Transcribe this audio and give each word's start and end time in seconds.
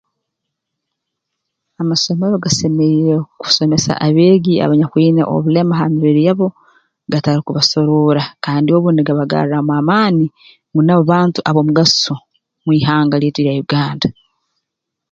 Amasomero 1.81 2.35
gasemeriire 2.43 3.13
kusomesa 3.41 3.91
abeegi 4.05 4.53
abanyakwine 4.65 5.21
obulema 5.35 5.73
ha 5.79 5.85
mibiri 5.93 6.21
yabo 6.27 6.47
batarukubasoroora 7.11 8.23
kandi 8.45 8.69
obu 8.77 8.87
nigabagarraamu 8.91 9.71
amaani 9.79 10.25
ngu 10.69 10.81
nabo 10.83 11.03
bantu 11.13 11.39
ab'omugaso 11.49 12.15
mu 12.63 12.71
ihanga 12.79 13.15
lyaitu 13.21 13.39
erya 13.41 13.61
Uganda 13.65 14.07